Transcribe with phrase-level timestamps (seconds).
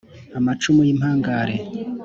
[0.37, 1.55] Amacumu y' impangare